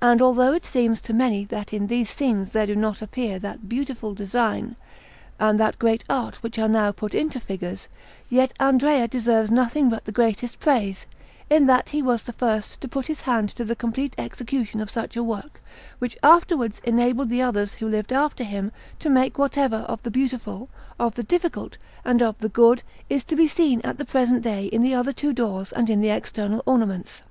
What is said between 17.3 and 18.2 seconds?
others who lived